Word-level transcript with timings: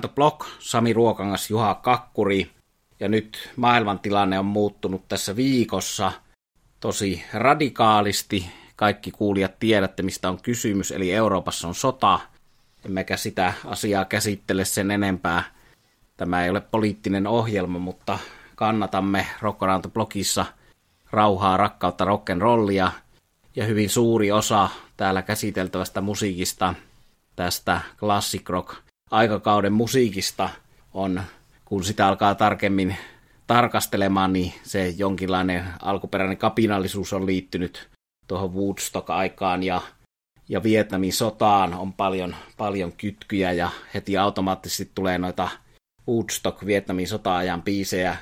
The 0.00 0.08
Block, 0.08 0.46
Sami 0.58 0.92
Ruokangas, 0.92 1.50
Juha 1.50 1.74
Kakkuri. 1.74 2.50
Ja 3.00 3.08
nyt 3.08 3.50
maailmantilanne 3.56 4.38
on 4.38 4.44
muuttunut 4.44 5.08
tässä 5.08 5.36
viikossa 5.36 6.12
tosi 6.80 7.24
radikaalisti. 7.34 8.50
Kaikki 8.76 9.10
kuulijat 9.10 9.58
tiedätte, 9.58 10.02
mistä 10.02 10.28
on 10.28 10.42
kysymys, 10.42 10.90
eli 10.90 11.12
Euroopassa 11.12 11.68
on 11.68 11.74
sota. 11.74 12.20
Emmekä 12.84 13.16
sitä 13.16 13.52
asiaa 13.64 14.04
käsittele 14.04 14.64
sen 14.64 14.90
enempää. 14.90 15.42
Tämä 16.16 16.44
ei 16.44 16.50
ole 16.50 16.60
poliittinen 16.60 17.26
ohjelma, 17.26 17.78
mutta 17.78 18.18
kannatamme 18.54 19.26
Blockissa 19.92 20.46
rauhaa, 21.10 21.56
rakkautta, 21.56 22.04
rock'n'rollia. 22.04 22.90
Ja 23.56 23.64
hyvin 23.64 23.90
suuri 23.90 24.32
osa 24.32 24.68
täällä 24.96 25.22
käsiteltävästä 25.22 26.00
musiikista, 26.00 26.74
tästä 27.36 27.80
classic 27.98 28.48
rock 28.48 28.91
aikakauden 29.12 29.72
musiikista 29.72 30.48
on, 30.94 31.22
kun 31.64 31.84
sitä 31.84 32.06
alkaa 32.06 32.34
tarkemmin 32.34 32.96
tarkastelemaan, 33.46 34.32
niin 34.32 34.52
se 34.62 34.88
jonkinlainen 34.88 35.64
alkuperäinen 35.82 36.36
kapinallisuus 36.36 37.12
on 37.12 37.26
liittynyt 37.26 37.88
tuohon 38.28 38.54
Woodstock-aikaan 38.54 39.62
ja, 39.62 39.80
ja 40.48 40.62
Vietnamin 40.62 41.12
sotaan. 41.12 41.74
On 41.74 41.92
paljon, 41.92 42.36
paljon 42.56 42.92
kytkyjä 42.92 43.52
ja 43.52 43.70
heti 43.94 44.18
automaattisesti 44.18 44.90
tulee 44.94 45.18
noita 45.18 45.48
Woodstock 46.08 46.66
Vietnamin 46.66 47.08
sota-ajan 47.08 47.62
biisejä 47.62 48.16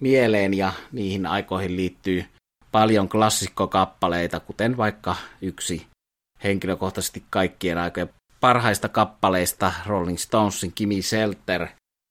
mieleen 0.00 0.54
ja 0.54 0.72
niihin 0.92 1.26
aikoihin 1.26 1.76
liittyy 1.76 2.24
paljon 2.72 3.08
klassikkokappaleita, 3.08 4.40
kuten 4.40 4.76
vaikka 4.76 5.16
yksi 5.42 5.86
henkilökohtaisesti 6.44 7.24
kaikkien 7.30 7.78
aikojen 7.78 8.08
parhaista 8.40 8.88
kappaleista 8.88 9.72
Rolling 9.86 10.18
Stonesin 10.18 10.72
Kimi 10.74 11.02
Shelter. 11.02 11.66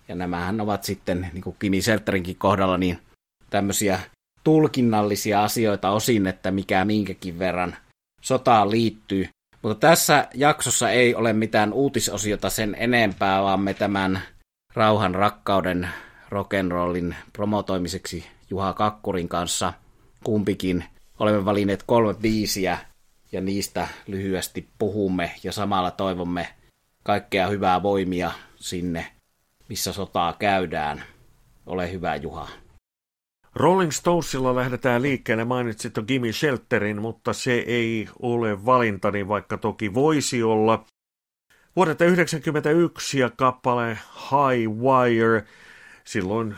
Ja 0.07 0.16
nämähän 0.16 0.61
ovat 0.61 0.83
sitten, 0.83 1.29
niin 1.33 1.43
kuin 1.43 1.55
Kimi 1.59 1.81
Shelterinkin 1.81 2.36
kohdalla, 2.36 2.77
niin 2.77 3.00
tämmöisiä 3.50 4.00
tulkinnallisia 4.44 5.44
asioita 5.44 5.89
osin, 5.89 6.27
että 6.27 6.52
mikä 6.52 6.85
minkäkin 6.85 7.39
verran 7.39 7.75
sotaan 8.22 8.72
liittyy. 8.72 9.30
Mutta 9.61 9.88
tässä 9.88 10.27
jaksossa 10.33 10.89
ei 10.89 11.16
ole 11.16 11.33
mitään 11.33 11.73
uutisosiota 11.73 12.50
sen 12.50 12.75
enempää, 12.80 13.44
vaan 13.44 13.59
me 13.59 13.73
tämän 13.73 14.22
rauhan 14.73 15.16
rakkauden 15.16 15.89
rock'n'rollin 16.30 17.16
promotoimiseksi 17.33 18.25
Juha 18.50 18.73
Kakkurin 18.73 19.30
kanssa 19.30 19.73
kumpikin 20.23 20.83
olemme 21.19 21.45
valinneet 21.45 21.83
kolme 21.83 22.13
biisiä, 22.13 22.78
ja 23.31 23.42
niistä 23.42 23.88
lyhyesti 24.08 24.70
puhumme 24.78 25.31
ja 25.44 25.52
samalla 25.52 25.92
toivomme 25.92 26.48
kaikkea 27.04 27.48
hyvää 27.48 27.84
voimia 27.84 28.31
sinne, 28.56 29.12
missä 29.70 29.94
sotaa 29.94 30.34
käydään. 30.34 31.04
Ole 31.66 31.92
hyvä, 31.92 32.16
Juha. 32.16 32.48
Rolling 33.56 33.92
Stonesilla 33.92 34.56
lähdetään 34.56 35.02
liikkeelle, 35.02 35.46
mainitsit 35.46 35.98
jo 35.98 36.03
Gimme 36.03 36.31
Shelterin, 36.31 37.02
mutta 37.02 37.34
se 37.34 37.53
ei 37.53 38.09
ole 38.22 38.66
valintani, 38.66 39.28
vaikka 39.28 39.58
toki 39.58 39.94
voisi 39.94 40.44
olla. 40.44 40.86
Vuodelta 41.76 41.98
1991 41.98 43.20
ja 43.20 43.30
kappale 43.30 43.98
High 44.16 44.70
Wire, 44.70 45.44
silloin 46.03 46.56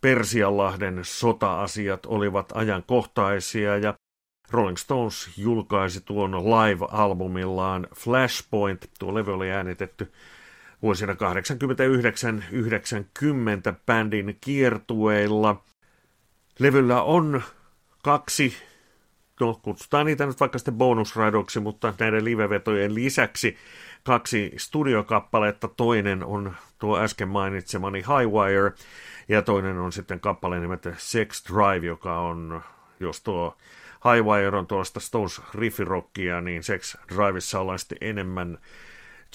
Persianlahden 0.00 1.00
sota-asiat 1.02 2.06
olivat 2.06 2.52
ajankohtaisia 2.54 3.76
ja 3.76 3.94
Rolling 4.50 4.76
Stones 4.76 5.30
julkaisi 5.36 6.00
tuon 6.00 6.32
live-albumillaan 6.34 7.86
Flashpoint. 7.96 8.90
Tuo 8.98 9.14
levy 9.14 9.34
oli 9.34 9.50
äänitetty 9.50 10.12
vuosina 10.82 11.12
89-90 11.12 11.16
bändin 13.86 14.38
kiertueilla. 14.40 15.62
Levyllä 16.58 17.02
on 17.02 17.42
kaksi, 18.02 18.56
no 19.40 19.60
kutsutaan 19.62 20.06
niitä 20.06 20.26
nyt 20.26 20.40
vaikka 20.40 20.58
sitten 20.58 20.74
bonusraidoksi, 20.74 21.60
mutta 21.60 21.94
näiden 21.98 22.24
livevetojen 22.24 22.94
lisäksi 22.94 23.56
kaksi 24.04 24.52
studiokappaletta. 24.56 25.68
Toinen 25.68 26.24
on 26.24 26.56
tuo 26.78 26.98
äsken 26.98 27.28
mainitsemani 27.28 27.98
Highwire 27.98 28.72
ja 29.28 29.42
toinen 29.42 29.78
on 29.78 29.92
sitten 29.92 30.20
kappale 30.20 30.60
nimeltä 30.60 30.94
Sex 30.98 31.44
Drive, 31.52 31.86
joka 31.86 32.20
on, 32.20 32.62
jos 33.00 33.20
tuo 33.20 33.56
Highwire 34.04 34.58
on 34.58 34.66
tuosta 34.66 35.00
Stones 35.00 35.40
riffirockia, 35.54 36.40
niin 36.40 36.62
Sex 36.62 36.96
Driveissa 37.14 37.60
ollaan 37.60 37.78
sitten 37.78 37.98
enemmän 38.00 38.58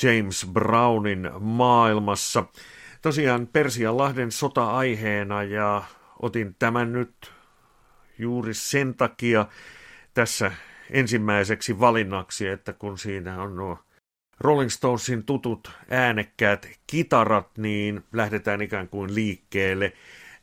James 0.04 0.48
Brownin 0.54 1.30
maailmassa. 1.40 2.44
Tosiaan 3.02 3.48
Persianlahden 3.48 4.32
sota-aiheena 4.32 5.44
ja 5.44 5.84
otin 6.22 6.56
tämän 6.60 6.94
nyt 6.94 7.32
juuri 8.20 8.54
sen 8.54 8.96
takia 8.96 9.46
tässä 10.14 10.52
ensimmäiseksi 10.90 11.80
valinnaksi, 11.80 12.48
että 12.48 12.74
kun 12.74 12.98
siinä 12.98 13.42
on 13.42 13.56
nuo 13.56 13.80
Rolling 14.40 14.70
Stonesin 14.70 15.26
tutut 15.26 15.72
äänekkäät 15.90 16.70
kitarat, 16.88 17.58
niin 17.58 18.04
lähdetään 18.14 18.62
ikään 18.62 18.88
kuin 18.88 19.16
liikkeelle 19.16 19.94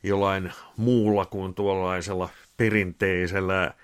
jollain 0.03 0.53
muulla 0.77 1.27
kuin 1.27 1.55
tuollaisella 1.55 2.29
perinteisellä 2.57 3.75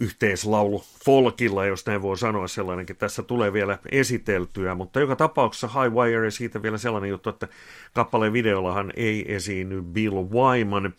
yhteislaulu 0.00 0.84
folkilla, 1.04 1.66
jos 1.66 1.86
näin 1.86 2.02
voi 2.02 2.18
sanoa 2.18 2.48
sellainenkin. 2.48 2.96
Tässä 2.96 3.22
tulee 3.22 3.52
vielä 3.52 3.78
esiteltyä, 3.92 4.74
mutta 4.74 5.00
joka 5.00 5.16
tapauksessa 5.16 5.68
High 5.68 5.94
Wire 5.94 6.30
siitä 6.30 6.62
vielä 6.62 6.78
sellainen 6.78 7.10
juttu, 7.10 7.30
että 7.30 7.48
kappaleen 7.94 8.32
videollahan 8.32 8.92
ei 8.96 9.34
esiinny 9.34 9.82
Bill 9.82 10.16
Wyman, 10.30 10.94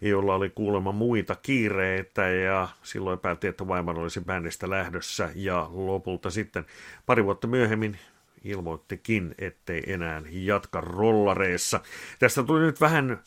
jolla 0.00 0.34
oli 0.34 0.50
kuulemma 0.50 0.92
muita 0.92 1.36
kiireitä 1.42 2.28
ja 2.28 2.68
silloin 2.82 3.18
päätti, 3.18 3.46
että 3.46 3.64
Wyman 3.64 3.98
olisi 3.98 4.20
bändistä 4.20 4.70
lähdössä 4.70 5.30
ja 5.34 5.68
lopulta 5.72 6.30
sitten 6.30 6.66
pari 7.06 7.24
vuotta 7.24 7.46
myöhemmin 7.46 7.98
ilmoittikin, 8.44 9.34
ettei 9.38 9.82
enää 9.86 10.22
jatka 10.30 10.80
rollareissa. 10.80 11.80
Tästä 12.18 12.42
tuli 12.42 12.60
nyt 12.60 12.80
vähän 12.80 13.18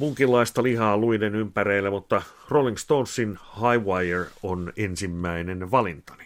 munkinlaista 0.00 0.62
lihaa 0.62 0.96
luiden 0.96 1.34
ympäreillä, 1.34 1.90
mutta 1.90 2.22
Rolling 2.48 2.76
Stonesin 2.76 3.38
High 3.56 3.84
Wire 3.86 4.26
on 4.42 4.72
ensimmäinen 4.76 5.70
valintani. 5.70 6.24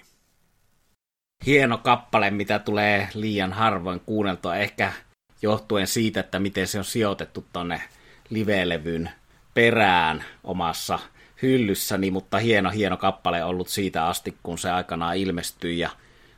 Hieno 1.46 1.78
kappale, 1.78 2.30
mitä 2.30 2.58
tulee 2.58 3.08
liian 3.14 3.52
harvoin 3.52 4.00
kuunneltua, 4.00 4.56
ehkä 4.56 4.92
johtuen 5.42 5.86
siitä, 5.86 6.20
että 6.20 6.38
miten 6.38 6.66
se 6.66 6.78
on 6.78 6.84
sijoitettu 6.84 7.44
tonne 7.52 7.82
live-levyn 8.30 9.10
perään 9.54 10.24
omassa 10.44 10.98
hyllyssäni, 11.42 12.10
mutta 12.10 12.38
hieno, 12.38 12.70
hieno 12.70 12.96
kappale 12.96 13.44
ollut 13.44 13.68
siitä 13.68 14.06
asti, 14.06 14.36
kun 14.42 14.58
se 14.58 14.70
aikanaan 14.70 15.16
ilmestyi 15.16 15.78
ja 15.78 15.91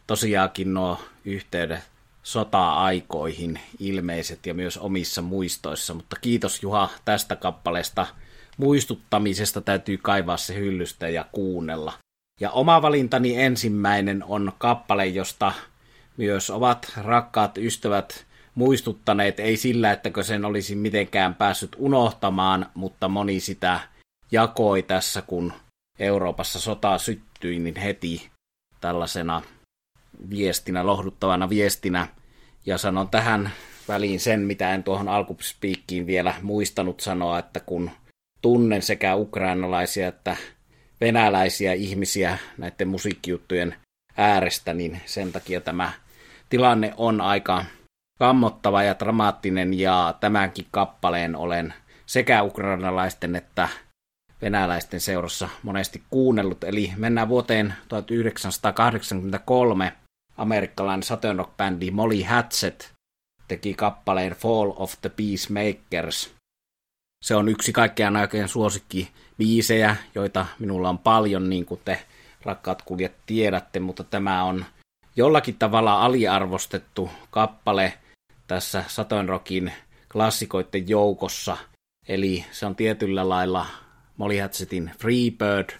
tosiaankin 0.06 0.74
nuo 0.74 1.00
yhteydet 1.24 1.95
sota-aikoihin 2.26 3.60
ilmeiset 3.78 4.46
ja 4.46 4.54
myös 4.54 4.78
omissa 4.78 5.22
muistoissa, 5.22 5.94
mutta 5.94 6.16
kiitos 6.20 6.62
Juha 6.62 6.88
tästä 7.04 7.36
kappaleesta 7.36 8.06
muistuttamisesta 8.56 9.60
täytyy 9.60 9.98
kaivaa 9.98 10.36
se 10.36 10.54
hyllystä 10.54 11.08
ja 11.08 11.24
kuunnella. 11.32 11.92
Ja 12.40 12.50
oma 12.50 12.82
valintani 12.82 13.42
ensimmäinen 13.42 14.24
on 14.24 14.52
kappale, 14.58 15.06
josta 15.06 15.52
myös 16.16 16.50
ovat 16.50 16.92
rakkaat 16.96 17.58
ystävät 17.58 18.26
muistuttaneet, 18.54 19.40
ei 19.40 19.56
sillä, 19.56 19.92
ettäkö 19.92 20.22
sen 20.22 20.44
olisi 20.44 20.74
mitenkään 20.74 21.34
päässyt 21.34 21.76
unohtamaan, 21.78 22.66
mutta 22.74 23.08
moni 23.08 23.40
sitä 23.40 23.80
jakoi 24.32 24.82
tässä, 24.82 25.22
kun 25.22 25.52
Euroopassa 25.98 26.60
sota 26.60 26.98
syttyi, 26.98 27.58
niin 27.58 27.76
heti 27.76 28.30
tällaisena 28.80 29.42
viestinä, 30.30 30.86
lohduttavana 30.86 31.48
viestinä. 31.48 32.08
Ja 32.66 32.78
sanon 32.78 33.08
tähän 33.08 33.50
väliin 33.88 34.20
sen, 34.20 34.40
mitä 34.40 34.74
en 34.74 34.84
tuohon 34.84 35.08
alkuspiikkiin 35.08 36.06
vielä 36.06 36.34
muistanut 36.42 37.00
sanoa, 37.00 37.38
että 37.38 37.60
kun 37.60 37.90
tunnen 38.42 38.82
sekä 38.82 39.16
ukrainalaisia 39.16 40.08
että 40.08 40.36
venäläisiä 41.00 41.72
ihmisiä 41.72 42.38
näiden 42.58 42.88
musiikkijuttujen 42.88 43.74
äärestä, 44.16 44.74
niin 44.74 45.00
sen 45.06 45.32
takia 45.32 45.60
tämä 45.60 45.92
tilanne 46.48 46.94
on 46.96 47.20
aika 47.20 47.64
kammottava 48.18 48.82
ja 48.82 48.98
dramaattinen, 48.98 49.74
ja 49.74 50.14
tämänkin 50.20 50.66
kappaleen 50.70 51.36
olen 51.36 51.74
sekä 52.06 52.42
ukrainalaisten 52.42 53.36
että 53.36 53.68
venäläisten 54.42 55.00
seurassa 55.00 55.48
monesti 55.62 56.02
kuunnellut. 56.10 56.64
Eli 56.64 56.92
mennään 56.96 57.28
vuoteen 57.28 57.74
1983. 57.88 59.92
Amerikkalainen 60.36 61.02
Saturn 61.02 61.38
Rock-bändi 61.38 61.90
Molly 61.90 62.22
Hatchet 62.22 62.92
teki 63.48 63.74
kappaleen 63.74 64.32
Fall 64.32 64.72
of 64.76 64.94
the 65.00 65.08
Peacemakers. 65.08 66.34
Se 67.24 67.36
on 67.36 67.48
yksi 67.48 67.72
kaikkein 67.72 68.16
aikojen 68.16 68.48
suosikki 68.48 69.10
biisejä, 69.38 69.96
joita 70.14 70.46
minulla 70.58 70.88
on 70.88 70.98
paljon, 70.98 71.50
niin 71.50 71.66
kuin 71.66 71.80
te 71.84 72.06
rakkaat 72.42 72.82
kuljat 72.82 73.12
tiedätte, 73.26 73.80
mutta 73.80 74.04
tämä 74.04 74.44
on 74.44 74.64
jollakin 75.16 75.58
tavalla 75.58 76.02
aliarvostettu 76.02 77.10
kappale– 77.30 77.92
tässä 78.46 78.84
Saturn 78.88 79.28
Rockin 79.28 79.72
klassikoiden 80.12 80.88
joukossa. 80.88 81.56
Eli 82.08 82.44
se 82.50 82.66
on 82.66 82.76
tietyllä 82.76 83.28
lailla 83.28 83.66
Molly 84.16 84.38
Hatchetin 84.38 84.90
Freebird, 84.98 85.70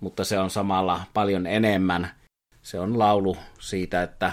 mutta 0.00 0.24
se 0.24 0.38
on 0.38 0.50
samalla 0.50 1.02
paljon 1.14 1.46
enemmän. 1.46 2.10
Se 2.66 2.80
on 2.80 2.98
laulu 2.98 3.36
siitä, 3.58 4.02
että 4.02 4.32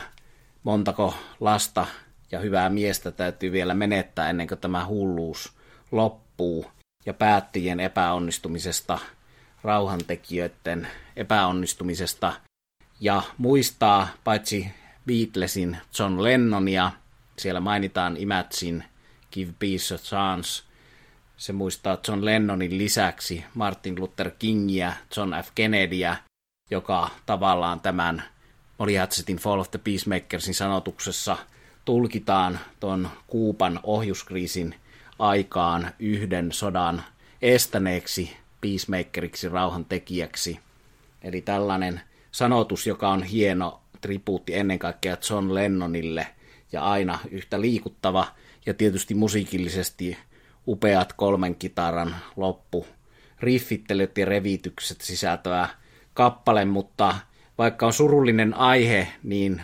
montako 0.63 1.13
lasta 1.39 1.85
ja 2.31 2.39
hyvää 2.39 2.69
miestä 2.69 3.11
täytyy 3.11 3.51
vielä 3.51 3.73
menettää 3.73 4.29
ennen 4.29 4.47
kuin 4.47 4.59
tämä 4.59 4.85
hulluus 4.85 5.53
loppuu. 5.91 6.65
Ja 7.05 7.13
päättäjien 7.13 7.79
epäonnistumisesta, 7.79 8.99
rauhantekijöiden 9.63 10.87
epäonnistumisesta. 11.15 12.33
Ja 12.99 13.21
muistaa 13.37 14.07
paitsi 14.23 14.71
Beatlesin 15.05 15.77
John 15.99 16.23
Lennonia, 16.23 16.91
siellä 17.39 17.59
mainitaan 17.59 18.17
Imagine, 18.17 18.83
Give 19.31 19.53
Peace 19.59 19.95
a 19.95 19.97
Chance, 19.97 20.63
se 21.37 21.53
muistaa 21.53 21.97
John 22.07 22.25
Lennonin 22.25 22.77
lisäksi 22.77 23.45
Martin 23.53 23.99
Luther 23.99 24.31
Kingiä, 24.39 24.93
John 25.17 25.33
F. 25.43 25.51
Kennedyä, 25.55 26.17
joka 26.71 27.09
tavallaan 27.25 27.79
tämän 27.79 28.23
Molly 28.77 28.95
Hatchetin 28.95 29.37
Fall 29.37 29.59
of 29.59 29.71
the 29.71 29.79
Peacemakersin 29.83 30.53
sanotuksessa 30.53 31.37
tulkitaan 31.85 32.59
tuon 32.79 33.09
Kuupan 33.27 33.79
ohjuskriisin 33.83 34.75
aikaan 35.19 35.91
yhden 35.99 36.51
sodan 36.51 37.03
estäneeksi 37.41 38.37
peacemakeriksi, 38.61 39.49
rauhantekijäksi. 39.49 40.59
Eli 41.21 41.41
tällainen 41.41 42.01
sanotus, 42.31 42.87
joka 42.87 43.09
on 43.09 43.23
hieno 43.23 43.81
tribuutti 44.01 44.55
ennen 44.55 44.79
kaikkea 44.79 45.17
John 45.29 45.53
Lennonille 45.53 46.27
ja 46.71 46.83
aina 46.83 47.19
yhtä 47.31 47.61
liikuttava 47.61 48.27
ja 48.65 48.73
tietysti 48.73 49.13
musiikillisesti 49.13 50.17
upeat 50.67 51.13
kolmen 51.13 51.55
kitaran 51.55 52.15
loppu 52.35 52.87
riffittelyt 53.39 54.17
ja 54.17 54.25
revitykset 54.25 55.01
sisältävä 55.01 55.69
kappale, 56.13 56.65
mutta 56.65 57.15
vaikka 57.57 57.85
on 57.85 57.93
surullinen 57.93 58.53
aihe, 58.53 59.07
niin 59.23 59.61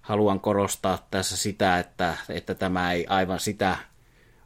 haluan 0.00 0.40
korostaa 0.40 1.06
tässä 1.10 1.36
sitä, 1.36 1.78
että, 1.78 2.16
että 2.28 2.54
tämä 2.54 2.92
ei 2.92 3.06
aivan 3.06 3.40
sitä 3.40 3.76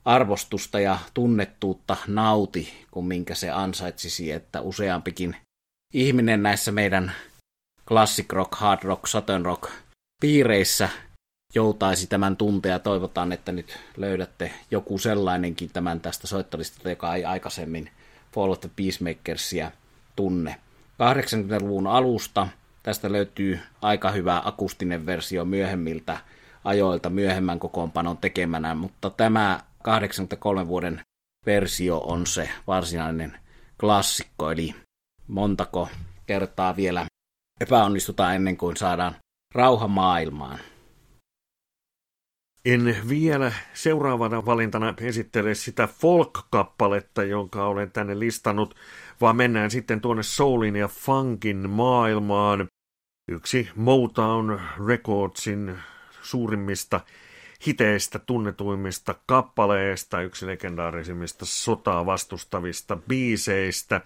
arvostusta 0.04 0.80
ja 0.80 0.98
tunnettuutta 1.14 1.96
nauti, 2.06 2.86
kuin 2.90 3.06
minkä 3.06 3.34
se 3.34 3.50
ansaitsisi, 3.50 4.32
että 4.32 4.60
useampikin 4.60 5.36
ihminen 5.94 6.42
näissä 6.42 6.72
meidän 6.72 7.12
classic 7.88 8.32
rock, 8.32 8.54
hard 8.54 8.82
rock, 8.82 9.06
southern 9.06 9.44
rock 9.44 9.70
piireissä 10.20 10.88
joutaisi 11.54 12.06
tämän 12.06 12.36
tuntea. 12.36 12.78
Toivotaan, 12.78 13.32
että 13.32 13.52
nyt 13.52 13.78
löydätte 13.96 14.52
joku 14.70 14.98
sellainenkin 14.98 15.70
tämän 15.72 16.00
tästä 16.00 16.26
soittolistalta, 16.26 16.90
joka 16.90 17.14
ei 17.14 17.24
aikaisemmin 17.24 17.90
Fall 18.32 18.52
of 18.52 18.60
the 18.60 18.70
Peacemakersia 18.76 19.70
tunne. 20.16 20.60
80-luvun 21.02 21.86
alusta 21.86 22.48
tästä 22.82 23.12
löytyy 23.12 23.60
aika 23.82 24.10
hyvä 24.10 24.42
akustinen 24.44 25.06
versio 25.06 25.44
myöhemmiltä 25.44 26.18
ajoilta 26.64 27.10
myöhemmän 27.10 27.58
kokoonpanon 27.58 28.16
tekemänä, 28.16 28.74
mutta 28.74 29.10
tämä 29.10 29.60
83 29.82 30.68
vuoden 30.68 31.00
versio 31.46 31.98
on 31.98 32.26
se 32.26 32.48
varsinainen 32.66 33.38
klassikko, 33.80 34.50
eli 34.50 34.74
montako 35.28 35.88
kertaa 36.26 36.76
vielä 36.76 37.06
epäonnistutaan 37.60 38.34
ennen 38.34 38.56
kuin 38.56 38.76
saadaan 38.76 39.16
rauha 39.54 39.88
maailmaan. 39.88 40.58
En 42.64 42.96
vielä 43.08 43.52
seuraavana 43.74 44.46
valintana 44.46 44.94
esittele 45.00 45.54
sitä 45.54 45.86
folk-kappaletta, 45.86 47.24
jonka 47.24 47.66
olen 47.66 47.90
tänne 47.90 48.18
listannut, 48.18 48.74
vaan 49.20 49.36
mennään 49.36 49.70
sitten 49.70 50.00
tuonne 50.00 50.22
soulin 50.22 50.76
ja 50.76 50.88
funkin 50.88 51.70
maailmaan. 51.70 52.68
Yksi 53.28 53.68
Motown 53.76 54.60
Recordsin 54.86 55.78
suurimmista 56.22 57.00
hiteistä, 57.66 58.18
tunnetuimmista 58.18 59.14
kappaleista, 59.26 60.20
yksi 60.20 60.46
legendaarisimmista 60.46 61.46
sotaa 61.46 62.06
vastustavista 62.06 62.96
biiseistä. 62.96 64.00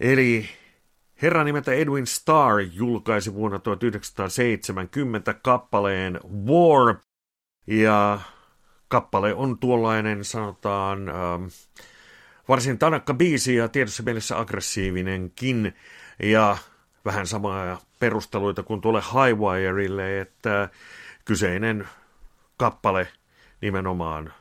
Eli 0.00 0.48
herra 1.22 1.44
nimeltä 1.44 1.72
Edwin 1.72 2.06
Starr 2.06 2.60
julkaisi 2.72 3.34
vuonna 3.34 3.58
1970 3.58 5.34
kappaleen 5.34 6.20
War, 6.46 6.96
ja 7.66 8.20
kappale 8.88 9.34
on 9.34 9.58
tuollainen, 9.58 10.24
sanotaan, 10.24 11.08
ähm, 11.08 11.44
varsin 12.48 12.78
tanakka 12.78 13.14
biisi 13.14 13.54
ja 13.54 13.68
tietyssä 13.68 14.02
mielessä 14.02 14.38
aggressiivinenkin. 14.38 15.74
Ja 16.22 16.56
vähän 17.04 17.26
samaa 17.26 17.80
perusteluita 18.00 18.62
kuin 18.62 18.80
tuolle 18.80 19.02
Highwireille, 19.12 20.20
että 20.20 20.68
kyseinen 21.24 21.88
kappale 22.56 23.08
nimenomaan 23.60 24.32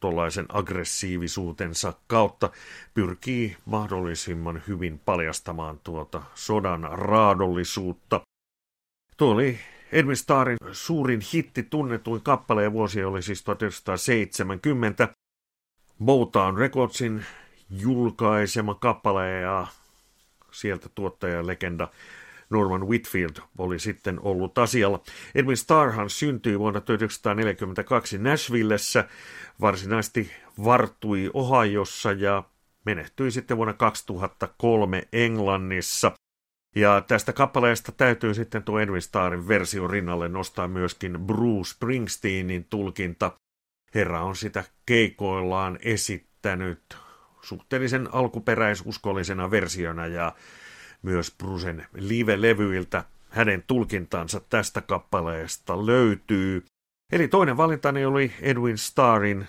tuollaisen 0.00 0.46
aggressiivisuutensa 0.48 1.92
kautta 2.06 2.50
pyrkii 2.94 3.56
mahdollisimman 3.64 4.62
hyvin 4.68 4.98
paljastamaan 4.98 5.80
tuota 5.84 6.22
sodan 6.34 6.88
raadollisuutta. 6.92 8.20
Tuo 9.16 9.32
oli 9.34 9.58
Edwin 9.92 10.16
Starrin 10.16 10.58
suurin 10.72 11.20
hitti 11.32 11.62
tunnetuin 11.62 12.22
kappaleen 12.22 12.72
vuosi 12.72 13.04
oli 13.04 13.22
siis 13.22 13.42
1970. 13.44 15.08
Motown 15.98 16.58
Recordsin 16.58 17.24
julkaisema 17.70 18.74
kappale 18.74 19.30
ja 19.30 19.66
sieltä 20.50 20.88
tuottaja 20.94 21.46
legenda 21.46 21.88
Norman 22.50 22.88
Whitfield 22.88 23.36
oli 23.58 23.78
sitten 23.78 24.20
ollut 24.22 24.58
asialla. 24.58 25.00
Edwin 25.34 25.56
Starrhan 25.56 26.10
syntyi 26.10 26.58
vuonna 26.58 26.80
1942 26.80 28.18
Nashvillessä, 28.18 29.08
varsinaisesti 29.60 30.30
vartui 30.64 31.30
Ohiossa 31.34 32.12
ja 32.12 32.42
menehtyi 32.84 33.30
sitten 33.30 33.56
vuonna 33.56 33.74
2003 33.74 35.08
Englannissa. 35.12 36.12
Ja 36.74 37.00
tästä 37.00 37.32
kappaleesta 37.32 37.92
täytyy 37.92 38.34
sitten 38.34 38.62
tuo 38.62 38.80
Edwin 38.80 39.02
Starrin 39.02 39.48
versio 39.48 39.88
rinnalle 39.88 40.28
nostaa 40.28 40.68
myöskin 40.68 41.20
Bruce 41.20 41.70
Springsteenin 41.70 42.64
tulkinta. 42.64 43.32
Herra 43.94 44.22
on 44.22 44.36
sitä 44.36 44.64
keikoillaan 44.86 45.78
esittänyt 45.82 46.96
suhteellisen 47.42 48.14
alkuperäisuskollisena 48.14 49.50
versiona 49.50 50.06
ja 50.06 50.34
myös 51.02 51.34
Brucen 51.38 51.86
live-levyiltä 51.94 53.04
hänen 53.30 53.64
tulkintansa 53.66 54.40
tästä 54.40 54.80
kappaleesta 54.80 55.86
löytyy. 55.86 56.64
Eli 57.12 57.28
toinen 57.28 57.56
valintani 57.56 58.04
oli 58.04 58.32
Edwin 58.40 58.78
Starrin 58.78 59.48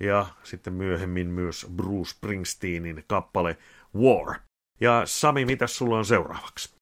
ja 0.00 0.26
sitten 0.42 0.72
myöhemmin 0.72 1.26
myös 1.26 1.66
Bruce 1.76 2.10
Springsteenin 2.10 3.04
kappale 3.06 3.56
War. 3.96 4.45
Ja 4.80 5.02
Sami, 5.04 5.44
mitä 5.44 5.66
sulla 5.66 5.98
on 5.98 6.04
seuraavaksi? 6.04 6.76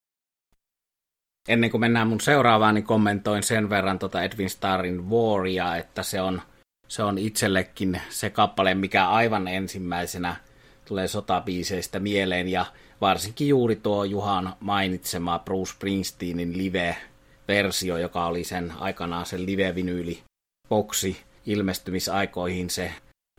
Ennen 1.49 1.71
kuin 1.71 1.81
mennään 1.81 2.07
mun 2.07 2.21
seuraavaan, 2.21 2.75
niin 2.75 2.85
kommentoin 2.85 3.43
sen 3.43 3.71
verran 3.71 3.99
tota 3.99 4.23
Edwin 4.23 4.51
Starrin 4.51 5.11
Waria, 5.11 5.77
että 5.77 6.03
se 6.03 6.21
on, 6.21 6.43
se 6.89 7.03
on 7.03 7.19
itsellekin 7.19 8.01
se 8.09 8.31
kappale, 8.31 8.75
mikä 8.75 9.09
aivan 9.09 9.49
ensimmäisenä 9.49 10.37
tulee 10.85 11.09
sotabiiseistä 11.09 11.99
mieleen, 11.99 12.49
ja 12.49 12.67
varsinkin 13.01 13.49
juuri 13.49 13.77
tuo 13.77 14.05
Juhan 14.05 14.55
mainitsema 14.61 15.39
Bruce 15.39 15.73
Springsteenin 15.73 16.59
live-versio, 16.59 17.99
joka 17.99 18.27
oli 18.27 18.45
sen 18.45 18.73
aikanaan 18.79 19.27
sen 19.27 19.47
live-vinyyli 19.47 20.23
boksi 20.69 21.23
ilmestymisaikoihin 21.47 22.71
se 22.71 22.93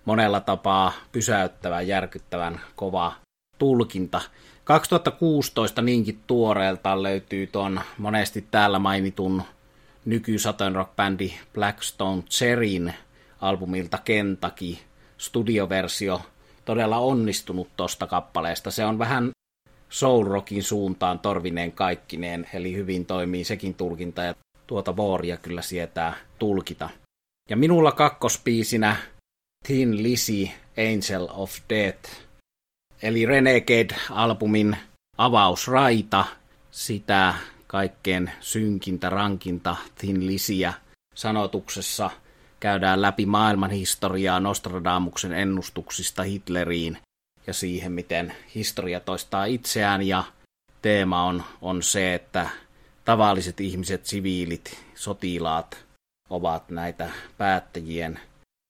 monella 0.06 0.40
tapaa 0.40 0.94
pysäyttävän, 1.12 1.88
järkyttävän 1.88 2.62
kova 2.76 3.25
tulkinta. 3.58 4.22
2016 4.64 5.82
niinkin 5.82 6.20
tuoreelta 6.28 7.04
löytyy 7.04 7.48
tuon 7.48 7.82
monesti 7.98 8.46
täällä 8.52 8.80
mainitun 8.80 9.44
nyky 10.06 10.40
Saturn 10.40 10.76
Rock-bändi 10.76 11.34
Blackstone 11.54 12.22
Cherryn 12.22 12.94
albumilta 13.42 13.98
Kentucky 13.98 14.78
studioversio 15.18 16.22
todella 16.66 16.98
onnistunut 16.98 17.70
tosta 17.78 18.08
kappaleesta. 18.08 18.72
Se 18.72 18.86
on 18.86 19.00
vähän 19.00 19.32
soul 19.90 20.26
rockin 20.26 20.64
suuntaan 20.64 21.20
torvineen 21.20 21.72
kaikkineen, 21.72 22.50
eli 22.54 22.76
hyvin 22.76 23.06
toimii 23.06 23.44
sekin 23.44 23.74
tulkinta 23.74 24.22
ja 24.22 24.36
tuota 24.68 24.98
Vooria 24.98 25.38
kyllä 25.38 25.62
sietää 25.62 26.14
tulkita. 26.40 26.90
Ja 27.50 27.58
minulla 27.58 27.92
kakkospiisinä 27.92 28.96
Thin 29.68 30.04
Lizzy 30.04 30.48
Angel 30.78 31.28
of 31.32 31.58
Death, 31.70 32.25
eli 33.02 33.26
Renegade-albumin 33.26 34.78
avausraita, 35.18 36.26
sitä 36.72 37.34
kaikkein 37.68 38.32
synkintä, 38.40 39.10
rankinta 39.10 39.76
Thin 39.98 40.28
Lizzyä 40.28 40.74
sanotuksessa 41.16 42.10
käydään 42.60 43.02
läpi 43.02 43.26
maailman 43.26 43.72
historiaa 43.72 44.40
Nostradamuksen 44.40 45.34
ennustuksista 45.34 46.24
Hitleriin 46.24 46.98
ja 47.48 47.54
siihen, 47.54 47.92
miten 47.92 48.34
historia 48.56 49.00
toistaa 49.00 49.46
itseään. 49.46 50.02
Ja 50.02 50.24
teema 50.82 51.24
on, 51.24 51.44
on 51.62 51.84
se, 51.84 52.14
että 52.14 52.50
tavalliset 53.06 53.60
ihmiset, 53.60 54.06
siviilit, 54.06 54.84
sotilaat 54.96 55.86
ovat 56.30 56.70
näitä 56.70 57.10
päättäjien, 57.38 58.20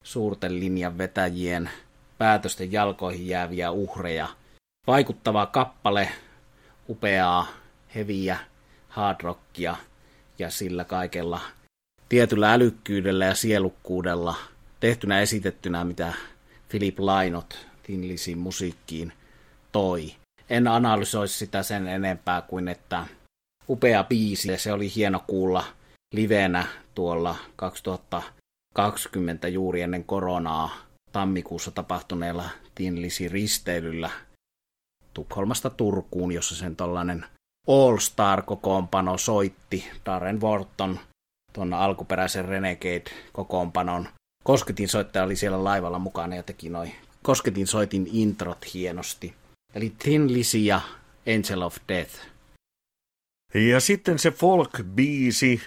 suurten 0.04 0.60
linjan 0.60 0.98
vetäjien, 0.98 1.70
päätösten 2.18 2.72
jalkoihin 2.72 3.28
jääviä 3.28 3.72
uhreja. 3.72 4.28
Vaikuttava 4.88 5.46
kappale, 5.46 6.10
upeaa, 6.90 7.48
heviä, 7.96 8.38
hard 8.90 9.22
rockia 9.24 9.76
ja 10.40 10.50
sillä 10.50 10.84
kaikella 10.84 11.42
tietyllä 12.10 12.54
älykkyydellä 12.54 13.26
ja 13.26 13.36
sielukkuudella 13.36 14.36
tehtynä 14.80 15.22
esitettynä, 15.22 15.84
mitä 15.84 16.14
Philip 16.70 17.00
Lainot 17.00 17.68
Tinlisin 17.84 18.38
musiikkiin 18.38 19.14
toi. 19.72 20.12
En 20.50 20.68
analysoi 20.68 21.28
sitä 21.28 21.64
sen 21.64 21.88
enempää 21.88 22.42
kuin, 22.42 22.68
että 22.68 23.06
upea 23.70 24.04
biisi. 24.04 24.58
Se 24.58 24.74
oli 24.74 24.96
hieno 24.96 25.24
kuulla 25.28 25.64
livenä 26.14 26.68
tuolla 26.96 27.36
2020 27.56 29.48
juuri 29.48 29.82
ennen 29.82 30.04
koronaa 30.04 30.85
tammikuussa 31.16 31.72
tapahtuneella 31.72 32.50
Tinlisin 32.76 33.32
risteilyllä 33.32 34.10
Tukholmasta 35.14 35.70
Turkuun, 35.70 36.32
jossa 36.32 36.56
sen 36.56 36.76
tällainen 36.76 37.26
All-Star-kokoonpano 37.68 39.18
soitti 39.18 39.88
Darren 40.06 40.42
Worton 40.42 41.00
tuon 41.54 41.74
alkuperäisen 41.74 42.46
Renegade-kokoonpanon. 42.46 44.08
Kosketin 44.44 44.88
soittaja 44.88 45.24
oli 45.24 45.36
siellä 45.36 45.64
laivalla 45.64 46.00
mukana 46.00 46.36
ja 46.36 46.44
teki 46.44 46.70
noin 46.70 46.96
Kosketin 47.24 47.68
soitin 47.68 48.08
introt 48.12 48.74
hienosti. 48.74 49.36
Eli 49.76 49.94
Thin 50.00 50.34
Lizzy 50.34 50.58
ja 50.58 50.82
Angel 51.38 51.62
of 51.62 51.78
Death. 51.88 52.16
Ja 53.54 53.80
sitten 53.80 54.20
se 54.20 54.30
folk-biisi, 54.30 55.62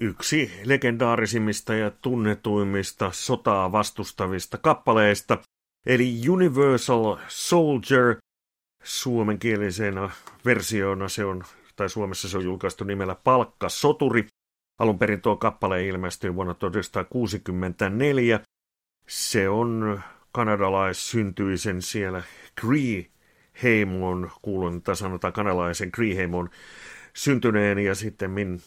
yksi 0.00 0.52
legendaarisimmista 0.64 1.74
ja 1.74 1.90
tunnetuimmista 1.90 3.10
sotaa 3.12 3.72
vastustavista 3.72 4.58
kappaleista, 4.58 5.38
eli 5.86 6.28
Universal 6.28 7.16
Soldier, 7.28 8.16
suomenkielisenä 8.84 10.10
versiona 10.44 11.08
se 11.08 11.24
on, 11.24 11.44
tai 11.76 11.88
Suomessa 11.88 12.28
se 12.28 12.38
on 12.38 12.44
julkaistu 12.44 12.84
nimellä 12.84 13.14
Palkka 13.14 13.68
Soturi. 13.68 14.26
Alun 14.78 14.98
perin 14.98 15.20
tuo 15.20 15.36
kappale 15.36 15.86
ilmestyi 15.86 16.34
vuonna 16.34 16.54
1964. 16.54 18.40
Se 19.08 19.48
on 19.48 20.00
kanadalaissyntyisen 20.32 21.82
siellä 21.82 22.22
Cree-heimoon, 22.60 24.30
kuulun, 24.42 24.82
tai 24.82 24.96
sanotaan 24.96 25.32
kanadalaisen 25.32 25.92
Cree-heimoon 25.92 26.50
syntyneen 27.14 27.78
ja 27.78 27.94
sitten 27.94 28.30
min 28.30 28.60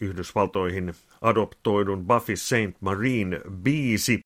Yhdysvaltoihin 0.00 0.94
adoptoidun 1.20 2.06
Buffy 2.06 2.36
St. 2.36 2.80
Marine 2.80 3.40
biisi. 3.50 4.20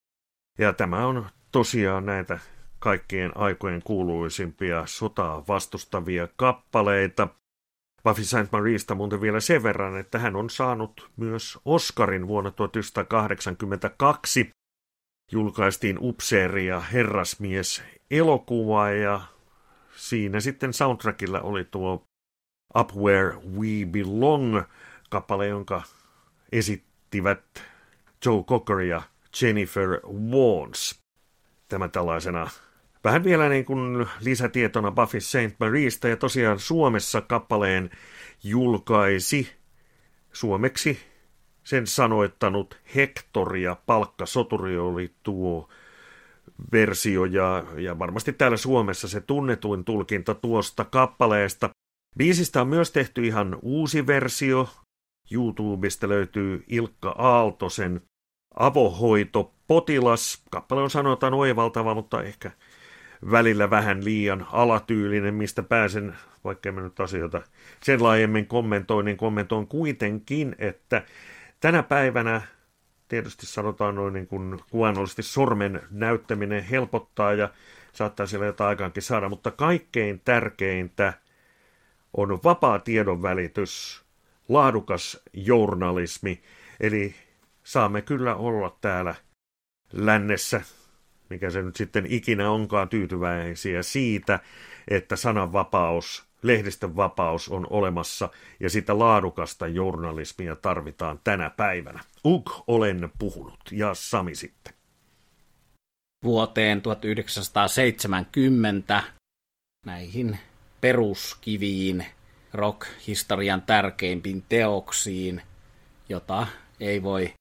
Ja 0.58 0.72
tämä 0.72 1.06
on 1.06 1.26
tosiaan 1.52 2.06
näitä 2.06 2.38
kaikkien 2.78 3.36
aikojen 3.36 3.82
kuuluisimpia 3.82 4.86
sotaa 4.86 5.44
vastustavia 5.48 6.28
kappaleita. 6.36 7.28
Buffy 8.04 8.24
St. 8.24 8.52
Marista 8.52 8.94
muuten 8.94 9.20
vielä 9.20 9.40
sen 9.40 9.62
verran, 9.62 9.98
että 9.98 10.18
hän 10.18 10.36
on 10.36 10.50
saanut 10.50 11.10
myös 11.16 11.58
Oscarin 11.64 12.28
vuonna 12.28 12.50
1982 12.50 14.50
julkaistiin 15.32 15.98
upseeri 16.00 16.66
ja 16.66 16.80
herrasmies 16.80 17.82
elokuva 18.10 18.90
ja 18.90 19.20
siinä 19.96 20.40
sitten 20.40 20.72
soundtrackilla 20.72 21.40
oli 21.40 21.64
tuo 21.64 22.06
Up 22.78 22.90
Where 22.96 23.36
We 23.58 23.86
Belong 23.90 24.62
kappale, 25.14 25.46
jonka 25.46 25.82
esittivät 26.52 27.62
Joe 28.26 28.42
Cocker 28.42 28.80
ja 28.80 29.02
Jennifer 29.42 30.00
Warnes. 30.06 30.98
Tämä 31.68 31.88
tällaisena 31.88 32.50
vähän 33.04 33.24
vielä 33.24 33.48
niin 33.48 33.64
kuin 33.64 34.06
lisätietona 34.20 34.90
Buffy 34.90 35.20
St. 35.20 35.60
Marieista 35.60 36.08
ja 36.08 36.16
tosiaan 36.16 36.58
Suomessa 36.58 37.20
kappaleen 37.20 37.90
julkaisi 38.44 39.52
suomeksi 40.32 41.00
sen 41.64 41.86
sanoittanut 41.86 42.78
Hector 42.96 43.56
ja 43.56 43.76
palkkasoturi 43.86 44.78
oli 44.78 45.14
tuo 45.22 45.68
versio 46.72 47.24
ja, 47.24 47.64
ja 47.76 47.98
varmasti 47.98 48.32
täällä 48.32 48.56
Suomessa 48.56 49.08
se 49.08 49.20
tunnetuin 49.20 49.84
tulkinta 49.84 50.34
tuosta 50.34 50.84
kappaleesta. 50.84 51.70
Biisistä 52.18 52.60
on 52.60 52.68
myös 52.68 52.90
tehty 52.90 53.26
ihan 53.26 53.58
uusi 53.62 54.06
versio. 54.06 54.68
YouTubesta 55.30 56.08
löytyy 56.08 56.64
Ilkka 56.68 57.14
Aaltosen 57.18 58.00
Avohoito 58.54 59.54
potilas. 59.66 60.42
Kappale 60.50 60.82
on 60.82 60.90
sanotaan 60.90 61.34
oivaltava, 61.34 61.94
mutta 61.94 62.22
ehkä 62.22 62.50
välillä 63.30 63.70
vähän 63.70 64.04
liian 64.04 64.46
alatyylinen, 64.52 65.34
mistä 65.34 65.62
pääsen, 65.62 66.16
vaikka 66.44 66.68
en 66.68 66.76
nyt 66.76 67.00
asioita 67.00 67.42
sen 67.82 68.02
laajemmin 68.02 68.46
kommentoin, 68.46 69.04
niin 69.04 69.16
kommentoin 69.16 69.66
kuitenkin, 69.66 70.56
että 70.58 71.02
Tänä 71.64 71.82
päivänä 71.82 72.42
tietysti 73.08 73.46
sanotaan 73.46 73.94
noin 73.94 74.14
niin 74.14 74.26
kuin 74.26 74.60
kuvannollisesti 74.70 75.22
sormen 75.22 75.82
näyttäminen 75.90 76.64
helpottaa 76.64 77.32
ja 77.32 77.48
saattaa 77.92 78.26
siellä 78.26 78.46
jotain 78.46 78.68
aikaankin 78.68 79.02
saada, 79.02 79.28
mutta 79.28 79.50
kaikkein 79.50 80.20
tärkeintä 80.24 81.12
on 82.16 82.38
vapaa 82.44 82.78
tiedonvälitys, 82.78 84.03
laadukas 84.48 85.20
journalismi, 85.32 86.42
eli 86.80 87.14
saamme 87.64 88.02
kyllä 88.02 88.36
olla 88.36 88.76
täällä 88.80 89.14
lännessä, 89.92 90.60
mikä 91.30 91.50
se 91.50 91.62
nyt 91.62 91.76
sitten 91.76 92.06
ikinä 92.08 92.50
onkaan 92.50 92.88
tyytyväisiä 92.88 93.82
siitä, 93.82 94.40
että 94.88 95.16
sananvapaus 95.16 96.34
lehdistön 96.44 96.96
vapaus 96.96 97.48
on 97.48 97.66
olemassa 97.70 98.28
ja 98.60 98.70
sitä 98.70 98.98
laadukasta 98.98 99.66
journalismia 99.66 100.56
tarvitaan 100.56 101.20
tänä 101.24 101.50
päivänä. 101.50 102.00
Uk 102.24 102.50
olen 102.66 103.10
puhunut 103.18 103.60
ja 103.70 103.94
Sami 103.94 104.34
sitten. 104.34 104.74
Vuoteen 106.24 106.82
1970 106.82 109.02
näihin 109.86 110.38
peruskiviin, 110.80 112.06
rock-historian 112.54 113.62
tärkeimpiin 113.62 114.44
teoksiin, 114.48 115.42
jota 116.08 116.46
ei 116.80 117.02
voi 117.02 117.32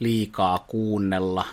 liikaa 0.00 0.58
kuunnella. 0.58 1.44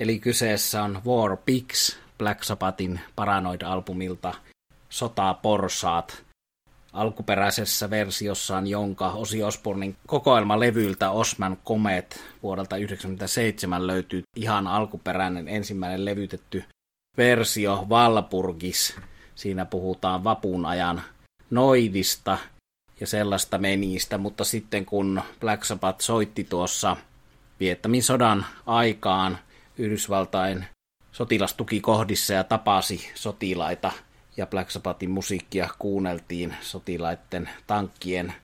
Eli 0.00 0.18
kyseessä 0.18 0.82
on 0.82 1.02
War 1.06 1.36
Pigs, 1.36 1.98
Black 2.18 2.42
Sabbathin 2.44 3.00
Paranoid-albumilta 3.16 4.34
Sotaa 4.88 5.34
porsaat, 5.34 6.24
alkuperäisessä 6.92 7.90
versiossaan, 7.90 8.66
jonka 8.66 9.10
Osi 9.10 9.42
Osbornin 9.42 9.96
kokoelmalevyltä 10.06 11.10
Osman 11.10 11.56
Comet 11.64 12.24
vuodelta 12.42 12.76
1997 12.76 13.86
löytyy 13.86 14.22
ihan 14.36 14.66
alkuperäinen 14.66 15.48
ensimmäinen 15.48 16.04
levytetty 16.04 16.64
versio 17.16 17.86
Valpurgis. 17.88 18.96
Siinä 19.34 19.64
puhutaan 19.64 20.24
vapun 20.24 20.66
ajan 20.66 21.02
noidista 21.52 22.38
ja 23.00 23.06
sellaista 23.06 23.58
menistä, 23.58 24.18
mutta 24.18 24.44
sitten 24.44 24.86
kun 24.86 25.22
Black 25.40 25.64
Sabbath 25.64 26.00
soitti 26.00 26.44
tuossa 26.44 26.96
Vietnamin 27.60 28.02
sodan 28.02 28.46
aikaan 28.66 29.38
Yhdysvaltain 29.78 30.64
sotilastukikohdissa 31.12 32.32
ja 32.32 32.44
tapasi 32.44 33.10
sotilaita– 33.14 33.92
ja 34.36 34.46
Black 34.46 34.70
Sabbathin 34.70 35.10
musiikkia 35.10 35.68
kuunneltiin 35.78 36.56
sotilaiden 36.60 37.50
tankkien 37.66 38.34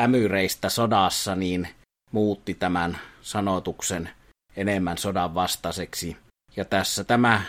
ämyreistä 0.00 0.68
sodassa, 0.68 1.36
niin 1.36 1.68
muutti 2.12 2.54
tämän 2.54 2.98
sanotuksen 3.22 4.10
enemmän 4.56 4.98
sodan 4.98 5.34
vastaiseksi. 5.34 6.16
Ja 6.56 6.64
tässä 6.64 7.04
tämä 7.04 7.42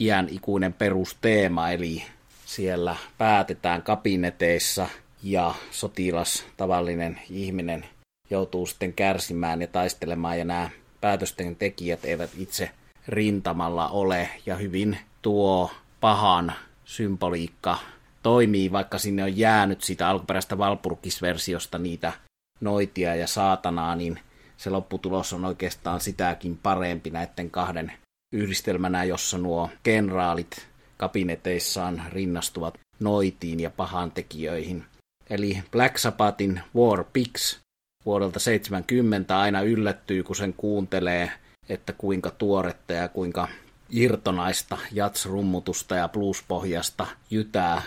iän 0.00 0.28
ikuinen 0.28 0.72
perusteema, 0.72 1.70
eli 1.70 2.02
siellä 2.50 2.96
päätetään 3.18 3.82
kabineteissa 3.82 4.88
ja 5.22 5.54
sotilas, 5.70 6.46
tavallinen 6.56 7.20
ihminen, 7.30 7.86
joutuu 8.30 8.66
sitten 8.66 8.92
kärsimään 8.92 9.60
ja 9.60 9.66
taistelemaan, 9.66 10.38
ja 10.38 10.44
nämä 10.44 10.70
päätösten 11.00 11.56
tekijät 11.56 12.04
eivät 12.04 12.30
itse 12.36 12.70
rintamalla 13.08 13.88
ole, 13.88 14.28
ja 14.46 14.56
hyvin 14.56 14.98
tuo 15.22 15.70
pahan 16.00 16.52
symboliikka 16.84 17.78
toimii, 18.22 18.72
vaikka 18.72 18.98
sinne 18.98 19.22
on 19.22 19.36
jäänyt 19.36 19.82
siitä 19.82 20.08
alkuperäistä 20.08 20.58
Valpurkisversiosta 20.58 21.78
niitä 21.78 22.12
noitia 22.60 23.14
ja 23.14 23.26
saatanaa, 23.26 23.96
niin 23.96 24.20
se 24.56 24.70
lopputulos 24.70 25.32
on 25.32 25.44
oikeastaan 25.44 26.00
sitäkin 26.00 26.56
parempi 26.56 27.10
näiden 27.10 27.50
kahden 27.50 27.92
yhdistelmänä, 28.32 29.04
jossa 29.04 29.38
nuo 29.38 29.70
kenraalit 29.82 30.69
kabineteissaan 31.00 32.02
rinnastuvat 32.08 32.78
noitiin 32.98 33.60
ja 33.60 33.70
pahantekijöihin. 33.70 34.84
Eli 35.30 35.62
Black 35.70 35.98
Sabbathin 35.98 36.60
War 36.76 37.04
Pigs 37.12 37.60
vuodelta 38.06 38.38
70 38.38 39.40
aina 39.40 39.60
yllättyy, 39.62 40.22
kun 40.22 40.36
sen 40.36 40.52
kuuntelee, 40.52 41.32
että 41.68 41.92
kuinka 41.92 42.30
tuoretta 42.30 42.92
ja 42.92 43.08
kuinka 43.08 43.48
irtonaista 43.90 44.78
jats-rummutusta 44.92 45.94
ja 45.94 46.08
bluespohjasta 46.08 47.06
jytää 47.30 47.82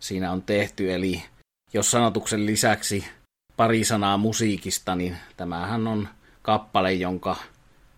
siinä 0.00 0.32
on 0.32 0.42
tehty. 0.42 0.94
Eli 0.94 1.22
jos 1.72 1.90
sanotuksen 1.90 2.46
lisäksi 2.46 3.04
pari 3.56 3.84
sanaa 3.84 4.16
musiikista, 4.16 4.94
niin 4.94 5.16
tämähän 5.36 5.86
on 5.86 6.08
kappale, 6.42 6.92
jonka 6.92 7.36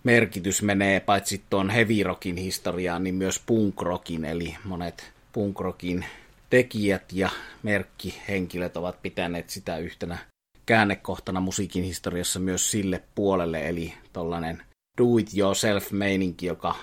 merkitys 0.04 0.62
menee 0.62 1.00
paitsi 1.00 1.42
tuon 1.50 1.70
heavy 1.70 2.02
rockin 2.02 2.36
historiaan, 2.36 3.04
niin 3.04 3.14
myös 3.14 3.42
punk 3.46 3.82
rockin, 3.82 4.24
eli 4.24 4.56
monet 4.64 5.12
punk 5.32 5.60
rockin 5.60 6.04
tekijät 6.50 7.12
ja 7.12 7.30
merkkihenkilöt 7.62 8.76
ovat 8.76 9.02
pitäneet 9.02 9.50
sitä 9.50 9.78
yhtenä 9.78 10.18
käännekohtana 10.66 11.40
musiikin 11.40 11.84
historiassa 11.84 12.40
myös 12.40 12.70
sille 12.70 13.02
puolelle, 13.14 13.68
eli 13.68 13.94
tollainen 14.12 14.62
do-it-yourself-meininki, 14.98 16.46
joka 16.46 16.74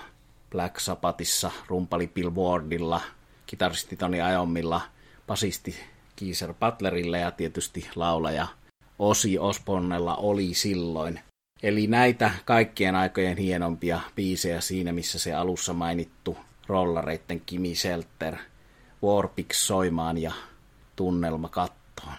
Black 0.50 0.80
Sabbathissa 0.80 1.50
rumpali 1.66 2.06
Bill 2.06 2.30
Wardilla, 2.30 3.00
kitaristi 3.46 3.96
Tony 3.96 4.16
Iomilla, 4.32 4.80
basisti 5.26 5.76
Keezer 6.16 6.54
Butlerilla 6.54 7.16
ja 7.16 7.30
tietysti 7.30 7.88
laulaja 7.94 8.46
Osi 8.98 9.38
Osbornella 9.38 10.16
oli 10.16 10.54
silloin. 10.54 11.20
Eli 11.62 11.86
näitä 11.86 12.30
kaikkien 12.44 12.94
aikojen 12.94 13.36
hienompia 13.36 14.00
biisejä 14.16 14.60
siinä, 14.60 14.92
missä 14.92 15.18
se 15.18 15.34
alussa 15.34 15.72
mainittu 15.72 16.36
rollareitten 16.66 17.42
Kimi 17.46 17.74
Selter, 17.74 18.36
Warpix 19.02 19.56
soimaan 19.56 20.18
ja 20.18 20.32
tunnelma 20.96 21.48
kattoon. 21.48 22.14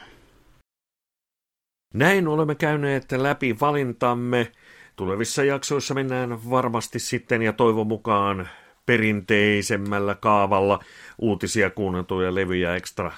Näin 1.93 2.27
olemme 2.27 2.55
käyneet 2.55 3.11
läpi 3.11 3.55
valintamme. 3.61 4.51
Tulevissa 4.95 5.43
jaksoissa 5.43 5.93
mennään 5.93 6.49
varmasti 6.49 6.99
sitten 6.99 7.41
ja 7.41 7.53
toivon 7.53 7.87
mukaan 7.87 8.49
perinteisemmällä 8.85 10.15
kaavalla 10.15 10.79
uutisia, 11.17 11.69
kuunneltuja 11.69 12.35
levyjä, 12.35 12.75
ekstra 12.75 13.11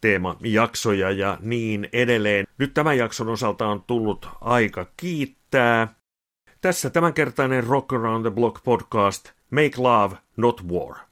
teemajaksoja 0.00 1.10
ja 1.10 1.38
niin 1.40 1.88
edelleen. 1.92 2.46
Nyt 2.58 2.74
tämän 2.74 2.98
jakson 2.98 3.28
osalta 3.28 3.68
on 3.68 3.82
tullut 3.86 4.28
aika 4.40 4.86
kiittää. 4.96 5.39
Tässä 6.60 6.90
tämänkertainen 6.90 7.64
Rock 7.64 7.92
Around 7.92 8.26
the 8.26 8.30
Block 8.34 8.64
podcast 8.64 9.32
Make 9.50 9.72
Love, 9.76 10.16
Not 10.36 10.68
War. 10.68 11.09